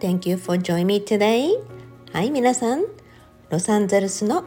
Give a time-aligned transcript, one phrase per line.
[0.00, 1.62] Thank you for joining me today.
[2.10, 2.86] はい、皆さん、
[3.50, 4.44] ロサンゼルスの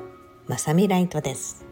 [0.48, 1.64] まさみライトです。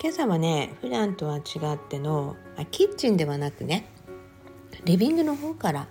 [0.00, 3.88] 今朝はね、普段とは違っての、あキッチンではなくね、
[4.84, 5.88] リビングの方から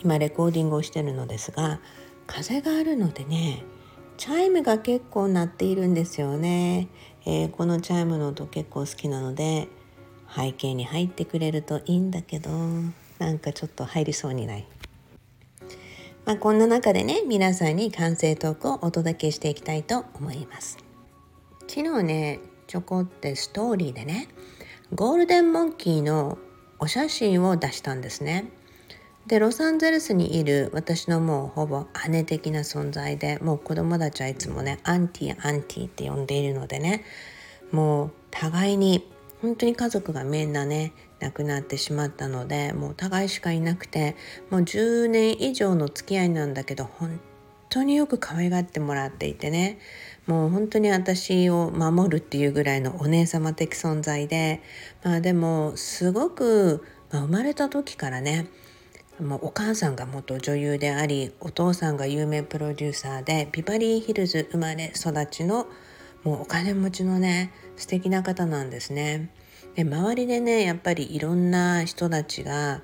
[0.00, 1.80] 今レコーディングをしてるのですが、
[2.28, 3.64] 風があるのでね、
[4.16, 6.86] チャイムが結構鳴っているんですよね。
[7.26, 9.66] えー、このチャイムの音結構好きなので、
[10.32, 12.50] 背景に入ってくれるといいんだけど、
[13.18, 14.68] なんかちょっと入りそうにない。
[16.30, 20.78] まあ、こんな中でね皆さんに完成トークをお届けしていきたいと思います。
[21.66, 24.28] 昨日ねちょこってストーリーでね
[24.94, 26.38] ゴールデンモンキーの
[26.78, 28.48] お写真を出したんですね。
[29.26, 37.02] でロサンゼルスにいる私のもうほぼ姉的な存在でもう子供たちはいつもねアンティアンティって呼んでいるのでね
[37.72, 39.04] もう互いに
[39.42, 44.16] 本当に家族がみんなね亡くなってしまったのでもう互いしかいなくて
[44.50, 47.20] もう10年以上の付き合いなんだけど本
[47.68, 49.78] 当によく可愛がってもらっていてね
[50.26, 54.62] もう本当に私を守るっていうぐらいのお姉様的存在で
[55.02, 58.48] まあでもすごく、まあ、生まれた時からね
[59.20, 65.66] もうお母さんが元女優でありお父さんが有名プロデューサーでビバリーヒルズ生まれ育ちの
[66.24, 69.30] もうお金持ちのね素敵な方なんですね。
[69.74, 72.82] で周りでねやっぱりいろんな人たちが、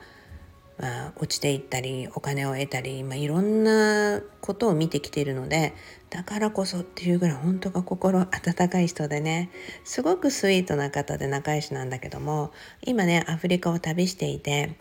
[0.78, 5.74] まあ、落ちていったりお金を得たり、まあ、いろんなことを見てきているので
[6.10, 8.28] だからこそっていうぐらい本当が心温
[8.68, 9.50] かい人でね
[9.84, 14.76] すごくスイートな方で仲良しなんだけども今ねアフリカを旅していて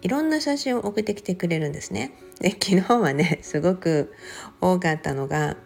[0.00, 2.12] いろんな写真を送ってきてくれるんですね。
[2.40, 4.12] で昨日はねすごく
[4.60, 5.56] 多かったのが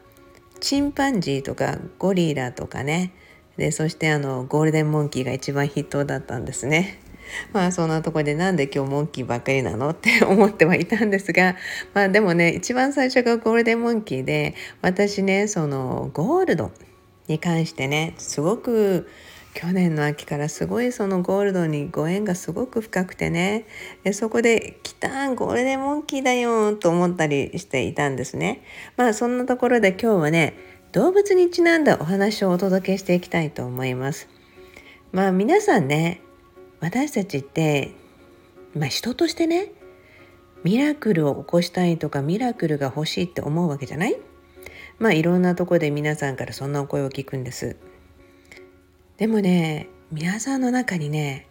[0.61, 3.15] チンパンジーとかゴリラとかね
[3.57, 7.01] でそしてあのゴールデンモンキーが一番筆頭だったんですね。
[7.53, 9.91] まあそんなとこでなんで今日モンキーばっかりなの？
[9.91, 11.57] って思ってはいたんですが
[11.93, 16.71] まあでもね一番最初がゴールデンモンキーで私ねそのゴールド
[17.27, 19.09] に関してねすごく
[19.55, 23.65] 去年の秋からすごいそのゴールドにご縁がすごく深くてね
[24.05, 28.61] でそこで「来たゴールデンモンキーだよ」と思ったりしていたんですね。
[28.99, 30.55] まあそんなところで今日はね
[30.93, 34.29] 動物にちなんだお話をお届けしていきたいと思います。
[35.13, 36.21] まあ皆さんね
[36.81, 37.93] 私たちって、
[38.75, 39.73] まあ、人としてね
[40.65, 44.17] ミラクルを起こしたいとかミラクルが欲しいって思うわけじゃない？
[44.99, 47.77] まあいろんなとこで皆さんからそんなお声を聞くんです。
[49.19, 51.47] でもね皆さんの中にね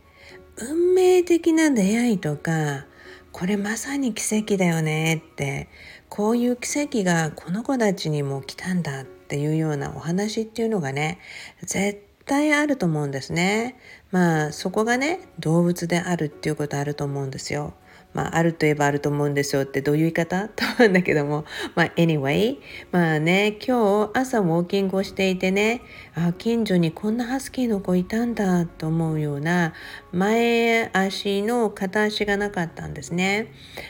[0.58, 2.86] 運命的な出会いとか
[3.32, 5.68] これまさに奇跡だよねって
[6.10, 11.20] こういう奇跡がこの子たちにも来たんだっっていうようなお話っていうのがね
[11.64, 13.76] 絶対あると思うんですね。
[14.12, 17.74] まあそこがね動物であるっていうことあると思うんですよ。
[18.14, 20.48] まあ、あるといえばあると思うんですよってどういう言い方？
[20.56, 21.44] と思うんだけども、
[21.76, 22.58] まあ、anyway、
[22.94, 25.82] まあね、今日朝ウォーキングをしていてね、
[26.16, 29.74] あ、近所にこんなハスキーの子いたんだと思うような、
[30.14, 33.48] 前足の片足がなかったんですね。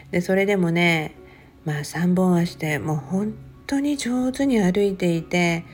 [0.09, 1.13] で、それでもね、
[1.63, 3.35] まあ3本足でもう本
[3.67, 5.65] 当に上手に歩いていて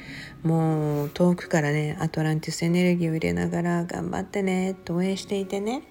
[0.43, 5.83] もう遠くからねアトランティスエネルギーを入れながら頑張ってねと応援していてね。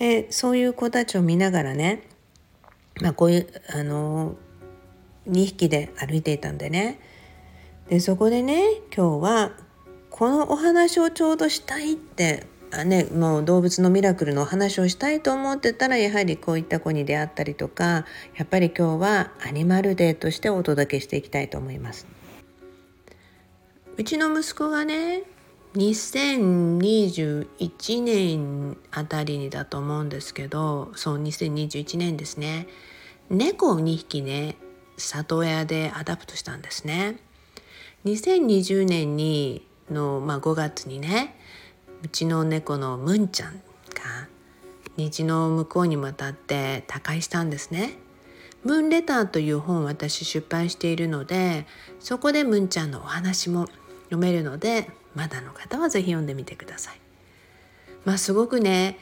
[0.00, 2.02] えそういう子たちを見ながらね
[3.00, 4.36] まあこういうあの
[5.28, 7.00] 2匹で歩いていたんでね。
[7.88, 8.62] でそこでね
[8.94, 9.52] 今日は
[10.10, 12.46] このお話をちょうどしたいって
[12.84, 18.04] ね、もう動物のミラクルのお話をしたいと思ってたらやはりこういった子に出会ったりとか
[18.36, 22.06] やっぱり今日はアニマルデーとしてお届けしていきたいと思います。
[23.96, 25.22] うちの息子がね
[25.74, 32.66] 2021年あたりにだと思うんですけどそう2021年ですね
[33.28, 34.56] 猫を2匹ね
[34.96, 37.18] 里親で adopt したんですね。
[38.04, 41.36] 2020年にの、まあ、5月にね
[42.02, 43.60] うちの猫のムンちゃんが
[44.96, 47.98] 虹の向こうに渡って他界したんですね。
[48.64, 51.66] ムーンレターという本を私出版しているので
[52.00, 53.66] そこでムンちゃんのお話も
[54.04, 57.00] 読めるのでまだの方は是非読んでみてください。
[58.04, 58.98] まあすごくね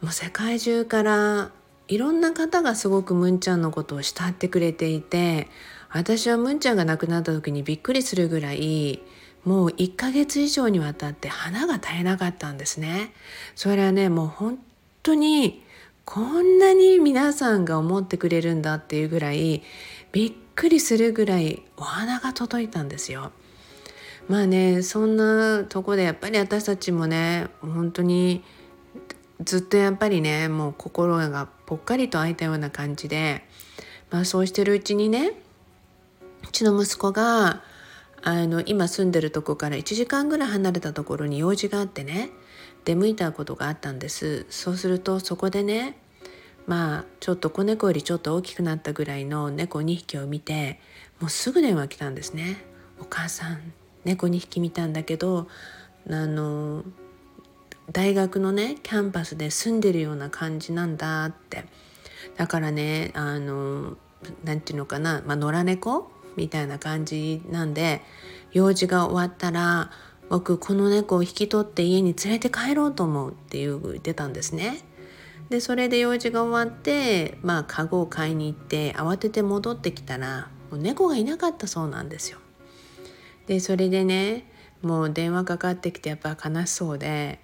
[0.00, 1.50] もう世界中から
[1.88, 5.48] いろんな方がすごくムンちゃんのことを慕ってくれていて
[5.90, 9.02] 私はムンちゃんが亡くなった時にびっくりするぐらい
[9.44, 13.12] もう1ヶ月以上にわたって花が絶えなかったんですね。
[13.54, 14.58] それはねもう本
[15.02, 15.62] 当に
[16.04, 19.62] こんなに皆さんが思ってくれるんだっていうぐらい
[20.12, 23.32] びっくりするぐらいお花が届いたんですよ。
[24.28, 28.44] まあねそんなとこでやっぱり私たちもね本当に
[29.42, 33.44] ずっとやっぱりねもう心がぽっかりと開いたような感じで
[34.10, 35.32] まあそうしてるうちにね
[36.42, 37.62] うちの息子が
[38.22, 42.30] あの今住んでるとこから1時間ぐらい離れたところに用事があってね
[42.84, 44.46] 出向いたことがあったんです。
[44.50, 45.98] そうするとそこでね
[46.66, 50.80] まあちょっと子猫よりちょっと大きくなったぐらいの猫2匹を見て
[51.18, 52.64] もうすぐ電話来たんですね。
[53.00, 53.72] お母さん
[54.04, 55.48] 猫2匹見たんだけど
[56.08, 56.84] あの
[57.92, 61.64] 大学のねキャンパスで住んでるような感じなんだって。
[62.36, 63.96] だからねあの
[64.44, 68.02] 何て言うのかな、まあ、野良猫みたいな感じなんで
[68.52, 69.90] 用事が終わったら
[70.28, 74.78] 僕この猫を引き取って家に連れて帰ろうと思うっていう言ってたんですね。
[75.48, 82.38] でそれで用事が終わってまあカゴを買いに行って慌てて戻ってきたらもう猫がいなかったそうなんですよ。
[83.48, 84.48] でそれでね
[84.82, 87.40] もう電話かかってきてやっぱ悲しそうで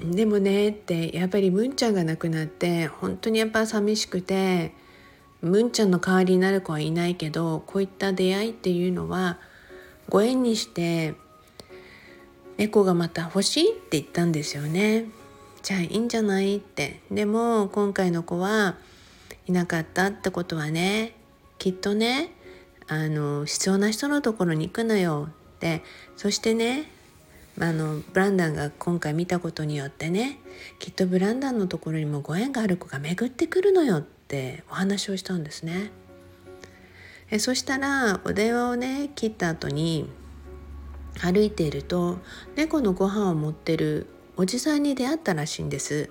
[0.00, 4.72] でもねってやっぱりムンちゃんが亡くなって本当にやっぱ寂しくて
[5.46, 9.38] ムンちゃんの代わりになる子はいないけどこういった出会いっていうのは
[10.08, 11.14] ご縁にして
[12.56, 15.06] 猫がまた欲しいって言ったんですよね。
[15.62, 18.76] じゃあいいんじゃないってでも今回の子は
[19.46, 21.16] いなかったってことはね
[21.58, 22.30] きっとね
[22.86, 25.82] あの必要な人のところに行くのよって
[26.16, 26.90] そしてね
[27.58, 30.38] あのブランダンが今回見たことによってね
[30.78, 35.90] きっとブランダンのところにもご縁がある子が巡ってくるのよってお話をしたんですね。
[37.30, 40.08] えそしたらお電話をね切った後に
[41.20, 42.18] 歩いていると
[42.54, 44.06] 猫のご飯を持ってる
[44.36, 46.10] おじさんに出会ったらしいんです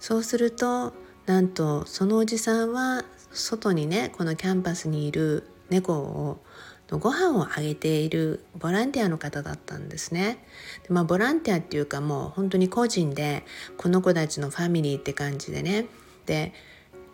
[0.00, 0.94] そうすると
[1.26, 6.42] なんとそのおじさんは外にねこのキャンパスにいる猫を
[6.90, 10.44] のご飯をあげているボランティアの方だったんですね。
[10.86, 13.44] でまあ、ボランティアっていうかもう本当に個人で
[13.76, 15.86] この子たちのファミリーって感じでね
[16.26, 16.52] で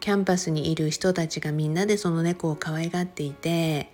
[0.01, 3.91] キャンパスにいる人たちがみんなでその猫を可愛がっていて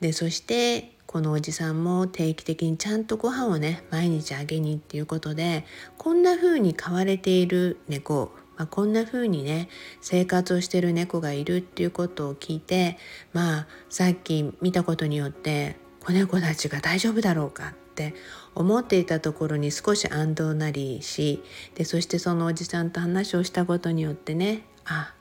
[0.00, 5.64] でそしてこのおじさんも定期的にちゃんとご飯をね毎日あげにっていうことで
[5.96, 9.68] こんな風に飼われている猫、まあ、こんな風にね
[10.00, 12.98] 生活をしてる猫がいるっていうことを聞いて
[13.32, 18.14] まあさっき見たことによって子猫たちが大丈夫だろうかって
[18.54, 21.42] 思っていたところに少し安堵なりし
[21.76, 25.14] でそしてそのおじさんと話をしたことによってねあ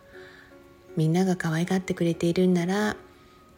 [0.96, 2.98] みんなが可愛がってくれているんなら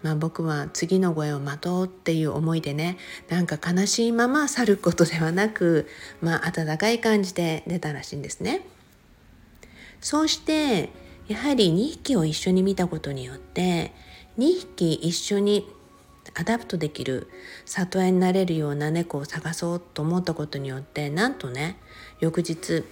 [0.01, 2.97] まあ、僕は次の声を待とうっていう思いでね
[3.27, 5.87] なんか悲しいまま去ることではなく、
[6.21, 8.65] まあ、温かい感じで出たらしいんですね。
[10.01, 10.90] そうして
[11.28, 13.92] やはり2匹を一緒に見たことによって
[14.38, 15.68] 2匹一緒に
[16.36, 17.28] adopt できる
[17.66, 21.78] 里親になれるような猫を探そうと思ったことによってなんとね
[22.19, 22.84] 翌日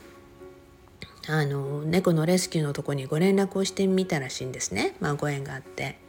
[1.30, 6.08] あの猫のレスキューのとこにご連絡をしてみたらしいんですね、まあ、ご縁があって。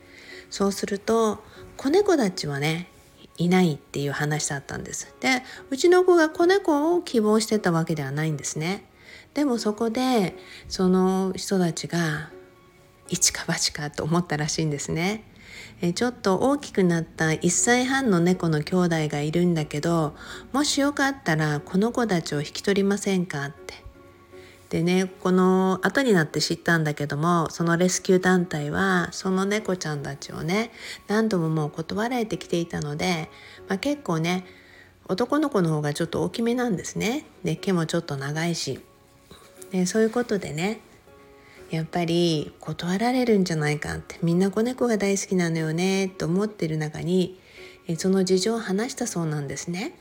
[0.51, 1.43] そうすると
[1.77, 2.89] 子猫たちはね
[3.37, 5.15] いないっていう話だったんです。
[5.21, 8.85] でうちの子が子猫を希望してたわけではないんですね。
[9.39, 10.35] でもそこで
[10.67, 12.31] その人たちが
[13.07, 15.23] 一か八かと思ったらしいんですね。
[15.81, 20.17] えちょっと大きくなった1歳半の猫の兄弟がいるんだけど
[20.53, 23.75] もしよかったらこの子たちを引き取りませんかって。
[24.71, 30.73] でねこの後になって知ったんだけどもそのレスキュー団体はその猫ちゃんたちをね
[31.07, 33.31] 何度ももう断られてきていたので、
[33.69, 34.45] まあ、結構ね
[35.07, 37.25] 男の子の方がちょっと大きめなんですね。
[37.45, 38.81] で毛もちょっと長いし。
[39.71, 40.81] でそういうことでね
[41.71, 47.39] やっぱり断られるんじゃないかってみんな子猫が大好きなのよねと思ってる中に
[47.99, 49.95] その事情を話したそうなんですね。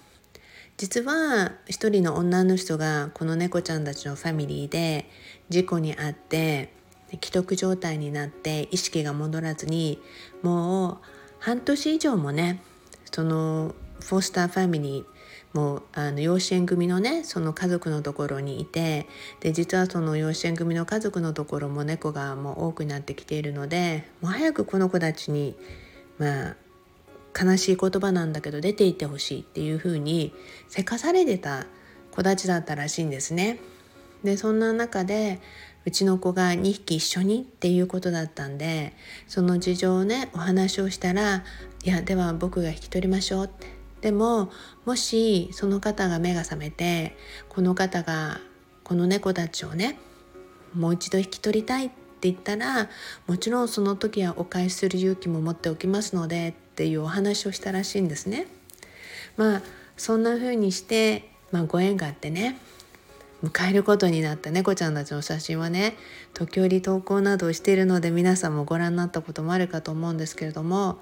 [0.75, 5.09] 実は一人の女の人がこの猫ちゃんたちのファミリーで
[5.49, 6.71] 事故に遭って
[7.13, 9.99] 既得状態になって意識が戻らずに
[10.43, 10.97] もう
[11.39, 12.61] 半年以上もね
[13.11, 15.16] そのフォースターファミリー
[15.57, 19.07] もうあの養子縁組のねその家族のところにいて
[19.39, 25.55] で実はその養子縁組の家族のところも猫がもう多くなってきているのでもう早くこの子たちに
[26.19, 26.55] まあ
[27.43, 30.31] 悲しい言葉なんだけど出ていってほしいっていうふうに
[30.67, 31.65] せかされてた
[32.11, 33.59] 子たちだったらしいんですね。
[34.23, 35.39] でそんな中で
[35.85, 38.93] うちの子が2匹一緒にっていうことだったんで
[39.27, 41.43] その事情をねお話をしたら
[41.83, 44.51] 「いやでは僕が引き取りましょう」ってでも
[44.85, 47.17] もしその方が目が覚めて
[47.49, 48.39] この方が
[48.83, 49.99] この猫たちをね
[50.73, 52.89] もう一度引き取りたいって言ったら
[53.27, 58.47] もちろんその時はお返しする勇気も持っておきますのでっていうお話をしたらしいんですね。
[59.35, 59.61] まあ
[59.97, 62.59] そんな風にして、まあ、ご縁があってね
[63.43, 65.95] 迎えることになった猫ちゃんたちの写真はね
[66.33, 70.99] 時折投稿などをしているので皆さんもご覧になったこともあるかと思うんですけれども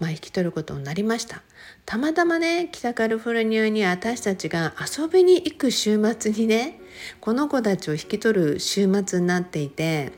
[0.00, 1.42] まあ、引き取ることになりました。
[1.86, 6.80] たまたまね北カリフォルニアに私たちが遊びに行く週末にね
[7.20, 10.12] この子たちを引き取る週末になっていて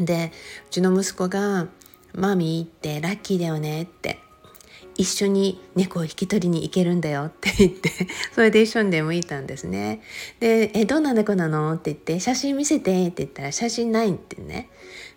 [0.00, 0.32] で
[0.66, 1.68] うちの息子が
[2.14, 4.18] 「マミーってラッキーだよね」って
[4.98, 7.90] 一緒に猫を引き取りに行けるんだよって言って
[8.34, 10.02] それで一緒に出向いたんですね。
[10.40, 14.68] で「えどんな猫なの?」って言って「写真見せて」って言ったら「写真ない」ってね。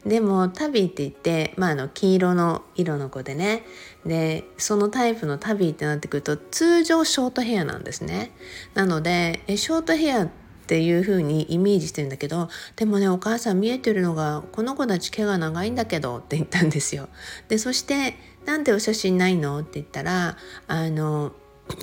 [0.05, 3.63] でもタビーって言って、まあ、あの黄色の色の子でね。
[4.05, 8.31] でそのタイプのタビーってなってくると通常ショートヘアなんですね。
[8.75, 10.29] なのでえショートヘアっ
[10.67, 17.09] ていう風にイメージしてるんだけどでもねお母さん見えてるのがこの子たち毛が長いんだけどって言ったんですよ。
[17.49, 19.59] でそしてなんでお写真ないの？
[19.59, 21.31] って言ったらあの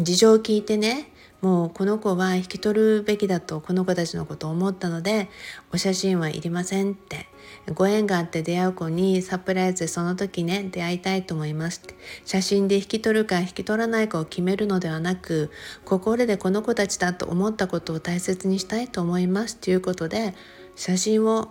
[0.01, 5.29] 事情を聞いてねもうこの子は引き取るべきだとこの子たちのことを思ったので
[5.73, 7.29] お写真はいりませんって
[7.75, 11.81] ご縁があって出会う子にサプライズでその時ね出会いたいと思います
[12.25, 15.53] 写真で引き取るか引き取らないかを決めるのではなく
[15.85, 20.35] 心でこの子たちだと思ったことを大切にしたいと思いますということで
[20.75, 21.51] 写真を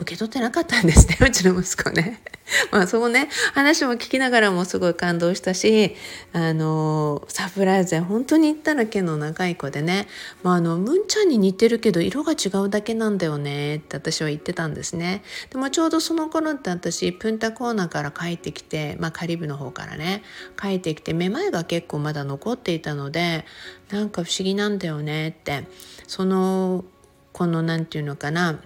[0.00, 2.20] 受け取ってなかったんですね うちの息子ね。
[2.72, 5.94] まあそのね話も聞きながらもすごい感動したし
[6.32, 10.08] あのサプライズで本当に言ったら毛の長い子でね、
[10.42, 15.22] まあ、あのムンちゃんに似てるけど色が違うだけなんだよねって私は言ってたんですね。
[15.50, 20.22] でもちょうどその頃って私プンタコーナーから帰ってきて、まあ、カリブの方からね
[20.60, 23.44] 帰ってきてめまいが結構まだ残っていたので
[23.90, 25.66] なんか不思議なんだよねって
[26.06, 26.84] その
[27.32, 28.58] この何て言うのかな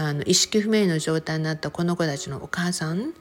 [0.00, 3.14] あの意識不明の状態になったこの子たちのお母さん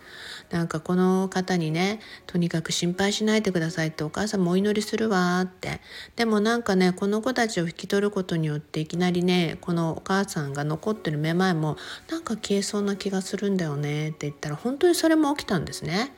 [0.50, 5.82] なんかこの方にねとにかく心配しないでくださいってお母さんもお祈りするわって
[6.16, 11.78] でもなんかねこの子たちを引き取ることによっていきなりねこのお母さんが残ってるめまいも
[12.10, 16.14] なんか消えそうな気がするんだよねって言ったら本当にそれも起きたんですね。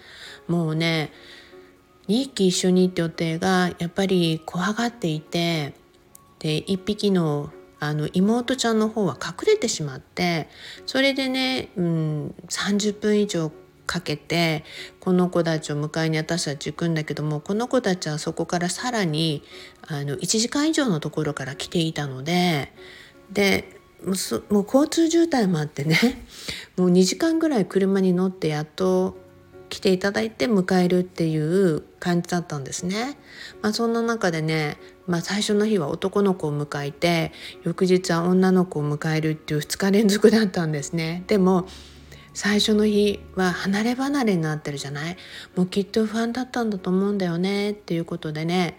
[0.48, 1.12] もうね
[2.08, 5.74] 2匹一緒にって予定がやっぱり怖がっていて
[6.40, 10.50] で1匹のあの妹ちゃんの方は隠れてしまって
[10.86, 13.52] それでね、うん、30分以上
[13.86, 14.64] かけて
[15.00, 19.42] この子たちを迎えに私たち行くんだけどもこの子たちはそこからさらに
[19.88, 22.72] あの1時間以上のところから来ていたので
[23.32, 25.98] でもうもう交通渋滞もあってね
[26.78, 29.18] もう2時間ぐらい車に乗ってやっと
[29.70, 33.18] 来ていただいて迎えるっていう感じだったんですね。
[33.62, 37.32] まあ、そんな中でね、まあ、最初の日は男の子を迎えて
[37.64, 41.24] 翌日は女の子を迎えるっていう2日連続だったんですね。
[41.28, 41.68] でも
[42.34, 45.18] 最初の日は離れ離れになってるじゃない？
[45.56, 48.78] もうきっと不安だったんだと思うんだよねっていうことでね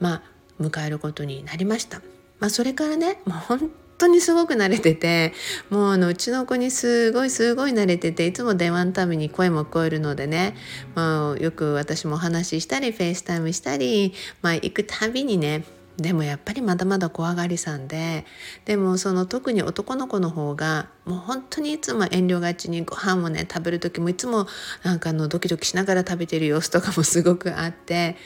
[0.00, 0.22] まあ
[0.60, 2.02] 迎えることになりました。
[2.38, 5.32] まあ、それからねもう本当にすごく慣れてて
[5.70, 10.54] もうあのうちの子にすごいすごい慣れてていつも電話のために声も聞こえるのでね、
[10.94, 15.64] まあ、よく私もお話ししたり FaceTime したり、まあ、行くたびにね
[15.98, 18.24] でもやっぱりまだまだ怖がりさんで
[18.64, 24.46] でもその特に男の子の方がもう本当にいつも遠慮がちにご飯をね食べる時もいつも
[24.84, 28.16] なんかあのドキドキしながら食べてる様子とかもすごくあって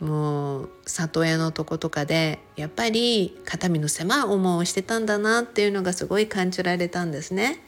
[0.00, 7.62] もう里親のとことかでやっぱり肩身の狭い思いをしてたんだなっていうのがすごい感じられたんですね。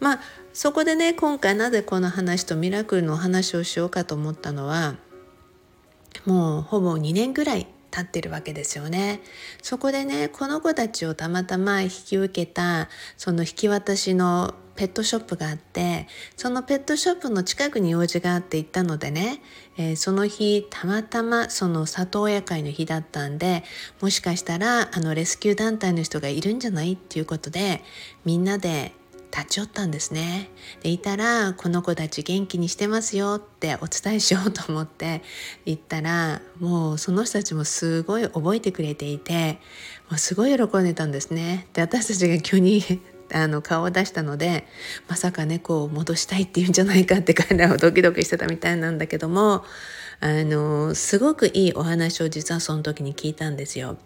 [0.00, 0.20] まあ
[0.52, 4.96] そこでね今回なぜこの話とミラクルのお話をしようかと思ったのは
[6.24, 9.20] もうほぼ2年ぐらい立ってるわけですよね。
[9.62, 19.40] そこでねこの子たちをたまたま引き受けたその引き渡しのペットショップがあってそのペットショップの近くに用事があって行ったのでね、
[19.78, 23.64] えー、その日たまたまその里親会の日だったんで
[24.02, 26.92] もしかしたらあのレスキュー団体の人がいるんじゃない？
[26.92, 27.82] っていうことで
[28.26, 28.92] みんなで
[29.36, 30.48] 立ち寄ったんですね。
[30.82, 35.22] でいたらこの子たち元気にしてますよってお伝えしようと思って
[35.66, 39.58] 行ったらもうその人たちもすごい覚えてくれていて
[40.08, 41.66] もうすごい喜んでたんですね。
[41.74, 42.82] で私たちが急に
[43.34, 44.66] あの顔を出したので
[45.08, 49.64] まさか猫を戻したいっていうんじゃないかって彼らは ドキドキしてたみたいなんだけども
[50.20, 53.98] あのすごくいいお話を実はその時に聞いたんですよ。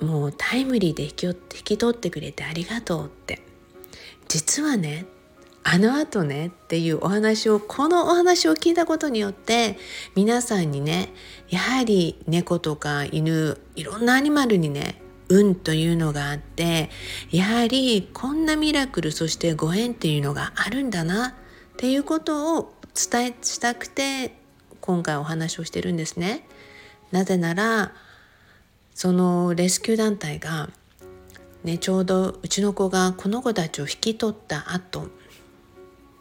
[0.00, 1.34] もうタイムリーで引き引
[1.64, 3.45] き取ってくれてありがとうって。
[4.28, 5.06] 実はね
[5.62, 9.78] あのあとねっていうお話をこのお話を聞いたことによって
[10.14, 11.12] 皆さんにね
[11.48, 16.88] やはり猫とか犬いろんなアニマルにね運というのがあって
[17.30, 21.32] やはりこんなミラクルそしてご縁っていうのがあるんだなっ
[21.76, 24.36] ていうことを伝えしたくて
[24.80, 26.46] 今回お話をしてるんですね。
[27.10, 27.92] なぜなら
[28.96, 30.70] そのレスキュー団体が、
[31.66, 35.08] ね、ちょうどうちの子がこの子たちを引き取った後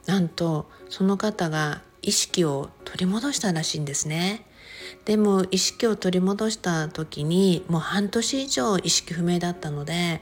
[0.08, 4.44] なんとその方が意識を取り戻したらしいんですね。
[5.06, 10.22] でも意識を取り戻した時にもう半年以上意識不明だったので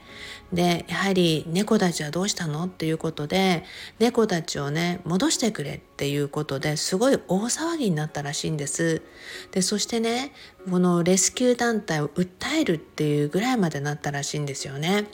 [0.52, 3.64] でやはり猫たちはどうしたのっていうことで
[3.98, 9.02] 猫たちをね戻してくれっていうことですごい大騒ぎになったらしいんです
[9.52, 10.32] でそしてね
[10.70, 15.06] このレスキュー団体を訴えるっていうぐらいまでなったらしいんですよね。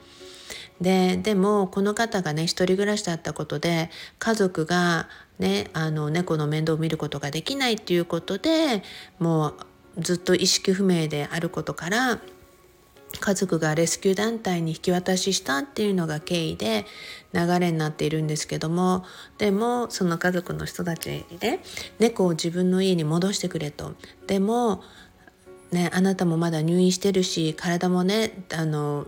[0.81, 5.09] ででもこの方がね一人暮らしだったことで家族が
[5.41, 8.83] ねあの猫の面倒を見ることができないっていうことで
[9.19, 9.57] もう
[9.99, 12.21] ずっと意識不明であることから
[13.19, 16.87] 家族がレスキュー団体に引き渡ししたっていうのが経緯で
[17.33, 19.05] 流れになっているんですけども
[19.39, 21.59] でもその家族の人たちで
[21.99, 23.95] 猫を自分の家に戻してくれと。
[24.29, 24.85] でも
[25.73, 29.07] ね、あなたもまだ入院してるし体もねあの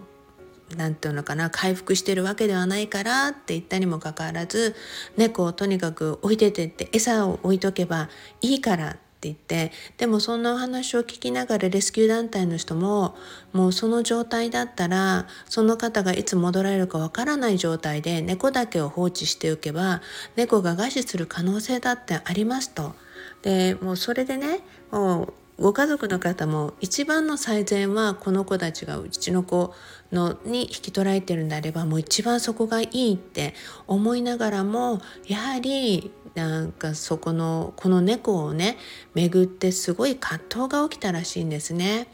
[0.76, 4.75] 何て言うのかな回復してるわけではないからって言ったにもかかわらず
[5.17, 8.09] 猫をとにかく置いててって餌を置いとけば
[8.41, 13.14] いいからって言ってでもそんなお話を聞きながらレスキュー団体の人も
[13.52, 20.02] もうその状態だったらその方がいつ戻られるかわからない状態で猫だけを放置しておけば
[20.35, 22.95] 猫が餓死する可能性だってありますと。
[23.43, 24.61] でもうそれでね
[24.91, 29.73] もうご家族の方も一番の最善はこの子たちがうちの子
[30.11, 33.54] のに引き取られてるんであればもう一番そこがいいって
[33.87, 38.76] 思いながらもやはりなんかそこのこの猫をね
[39.14, 42.09] 巡ってすごい葛藤が起きたらしいんですね。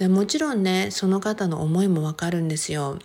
[0.00, 2.98] もちろんねその方の思いもわかるんですよ。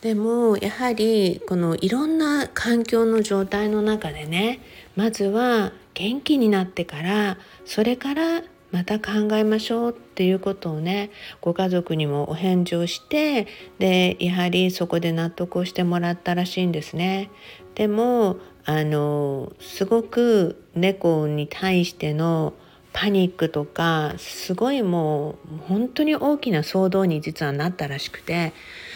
[0.00, 4.60] でもやはりこのいろんな環境の状態の中でね
[4.96, 11.10] まずは元気になってからそれからまた考えましょうっていうことをね
[11.40, 13.46] ご家族にもお返事をして
[13.78, 17.30] でやはりそこで納得をしてもらったらしいんですね。
[17.74, 22.52] でもあのすごく猫に対しての
[22.92, 28.52] パニックとかすごいもう本当に大きな騒動に実はなったらしくて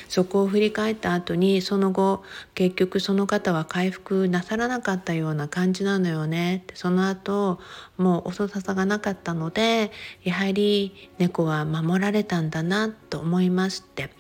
[0.09, 2.23] そこを振り返った後にその後
[2.55, 7.59] 結局その方は回復なさらなかったような感じなのよねその後
[7.97, 9.91] もう遅ささがなかったので
[10.23, 14.11] やはり猫は守られたんだなと思いますって。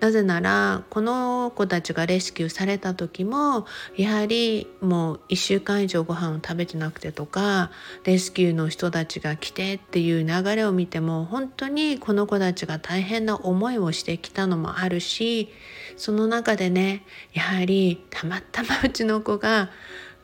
[0.00, 7.70] なぜならこの子たちがレスキューされた時もやはりもう1週間以上ご飯を食べてなくてとか
[8.04, 15.48] レスキューの人たちが来てっていう流れを見ても本当にこの子たちが大変な思いをしてきたのもあるし
[15.96, 19.70] その中でねやはりたまたまうちの子が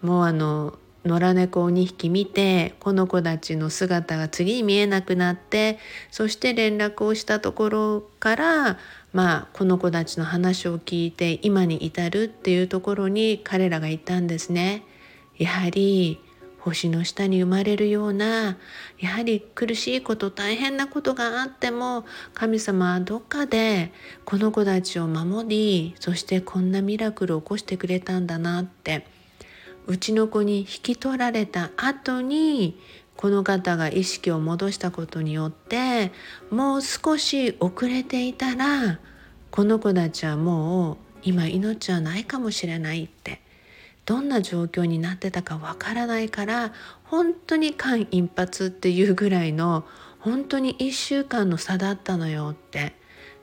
[0.02, 5.78] もうあの野良猫を2匹見てこの子たちの姿が次に見えなくなって
[6.10, 8.78] そして連絡をしたところから
[9.12, 14.82] まあこの子たちの話を聞いて今に至るっていうところに彼らがいたんですね。
[15.36, 16.20] やはり
[16.64, 18.56] 星の下に生まれるような
[18.98, 23.92] やはり苦しいこと大変なことがあっても神様はどっかで
[24.24, 29.06] この子たちを守りそしてこんなミラクルを起こしてくれたんだなって
[29.86, 32.78] うちの子に引き取られた後に
[33.16, 36.12] この方が意識を戻したことによって
[36.50, 38.98] もう少し遅れていたら
[39.50, 43.40] この子たちはもう今命はないかもしれないって
[44.04, 46.72] どんな状況になってたかわからないから
[47.04, 49.84] 本当に間一髪っていうぐらいの
[50.18, 52.94] 本当に1週間の差だったのよって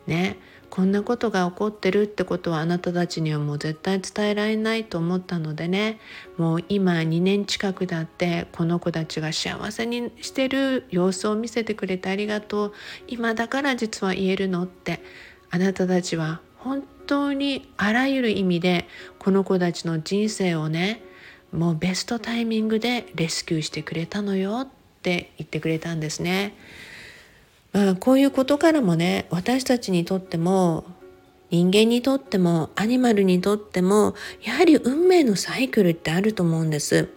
[0.08, 0.38] ね。
[0.72, 6.00] こんなことが起こってるってことはあなたたちにはもう絶対伝えられないと思ったのでね
[6.38, 12.74] もう今2年近くだってこの子たちが幸せにしてる様子を見せてくれてありがとう
[13.10, 15.02] 今だから実は言えるのって
[15.50, 18.88] あなたたちは本当にあらゆる意味で
[19.20, 21.04] この子たちの人生をね
[21.52, 24.68] もうベストタイミングでレスキューしてくれたのよっ
[25.02, 26.56] て言ってくれたんですね。
[27.74, 30.84] まあ、こういうことからもね私たちにとっても
[31.50, 37.10] 人間にとってもアニマルにとってもやはり運命のサイクルってあると思うんです。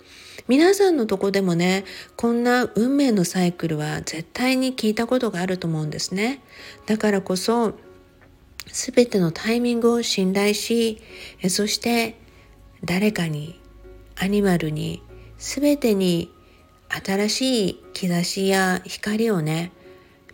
[0.47, 1.85] 皆さんのとこでもね
[2.17, 6.43] こんな運命のサイクルは絶対に聞いたことがあると思うんですね。
[6.87, 7.75] だからこそ
[8.67, 11.01] 全てのタイミングを信頼し
[11.49, 12.19] そして
[12.85, 13.61] 誰かに
[14.17, 15.03] アニマルに
[15.39, 16.31] 全てに
[16.89, 19.73] 新しい兆しや光をね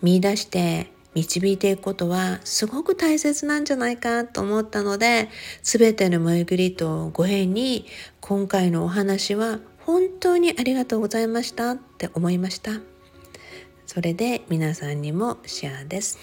[0.03, 5.29] 見出して導いていくことはすごく大切なんじゃないかと思ったので
[5.63, 7.87] 全ての巡りとご縁に
[8.21, 12.73] 今回のお話は本当にありがとうございましたって思いました。
[13.87, 16.19] それで皆さんにもシェアです。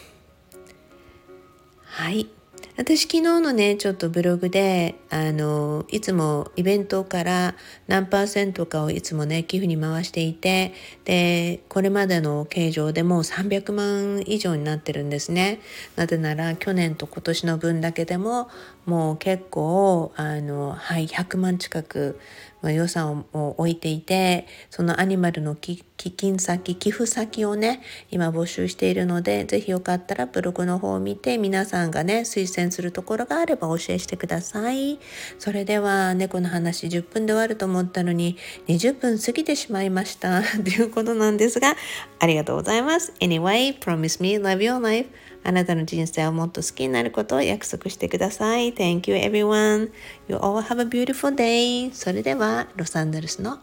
[1.83, 2.36] はい。
[2.77, 7.55] 私昨日のねちょっとブログであのいつもイベントから
[7.87, 15.59] 何パーセントかをいつもね寄付に回していてでこれまでの形状でもう300万以上になってるんですね。
[15.95, 18.47] なぜなら去年と今年の分だけでも
[18.85, 22.19] もう結構あのはい100万近く
[22.63, 34.99] 予算を置いていてそのアニマルの基金先寄付先をね今募集しているので是非よかったらブログの方を見て皆さんがね推薦するところがあれば教えしてください。
[35.39, 40.41] それでは猫の話10分で終わると思ったのに20分過ぎてしまいました。
[40.41, 41.75] ということなんですが
[42.19, 43.13] ありがとうございます。
[43.19, 45.07] Anyway promise me love your life.
[45.47, 48.73] あなたの人生をもっと好きになることを約束してください。
[48.73, 49.91] Thank you everyone.
[50.27, 51.89] You all have a beautiful day.
[51.93, 53.59] それではロサンゼルスの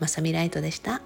[0.00, 1.00] まさみライトでした。